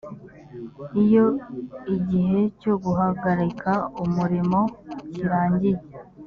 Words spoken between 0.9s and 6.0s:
iyo igihe cyo guhagarika umurimo kirangiye